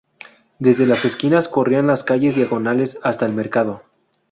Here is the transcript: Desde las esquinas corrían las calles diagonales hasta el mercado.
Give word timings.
Desde 0.57 0.87
las 0.87 1.05
esquinas 1.05 1.47
corrían 1.47 1.85
las 1.85 2.03
calles 2.03 2.33
diagonales 2.33 2.97
hasta 3.03 3.27
el 3.27 3.33
mercado. 3.33 3.83